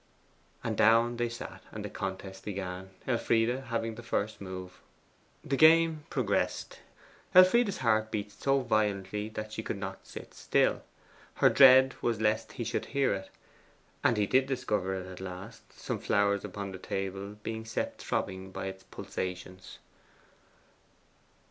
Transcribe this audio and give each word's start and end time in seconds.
And 0.63 0.75
down 0.75 1.17
they 1.17 1.29
sat, 1.29 1.61
and 1.71 1.85
the 1.85 1.89
contest 1.91 2.43
began, 2.43 2.89
Elfride 3.05 3.65
having 3.65 3.93
the 3.93 4.01
first 4.01 4.41
move. 4.41 4.81
The 5.45 5.55
game 5.55 6.05
progressed. 6.09 6.79
Elfride's 7.35 7.77
heart 7.85 8.09
beat 8.09 8.31
so 8.31 8.61
violently 8.61 9.29
that 9.29 9.53
she 9.53 9.61
could 9.61 9.77
not 9.77 10.07
sit 10.07 10.33
still. 10.33 10.81
Her 11.35 11.49
dread 11.49 11.93
was 12.01 12.19
lest 12.19 12.53
he 12.53 12.63
should 12.63 12.85
hear 12.87 13.13
it. 13.13 13.29
And 14.03 14.17
he 14.17 14.25
did 14.25 14.47
discover 14.47 14.95
it 14.95 15.05
at 15.05 15.21
last 15.21 15.71
some 15.71 15.99
flowers 15.99 16.43
upon 16.43 16.71
the 16.71 16.79
table 16.79 17.37
being 17.43 17.63
set 17.63 17.99
throbbing 17.99 18.49
by 18.49 18.65
its 18.65 18.81
pulsations. 18.81 19.77